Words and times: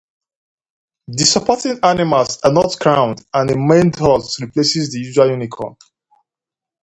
The 1.09 1.25
supporting 1.25 1.77
animals 1.83 2.39
are 2.43 2.51
not 2.51 2.75
crowned 2.79 3.23
and 3.35 3.51
a 3.51 3.55
maned 3.55 3.97
horse 3.97 4.41
replaces 4.41 4.91
the 4.91 4.97
usual 4.97 5.29
unicorn. 5.29 5.75